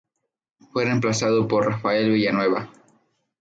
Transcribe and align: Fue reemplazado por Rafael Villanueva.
Fue 0.73 0.85
reemplazado 0.85 1.47
por 1.47 1.63
Rafael 1.67 2.09
Villanueva. 2.11 2.71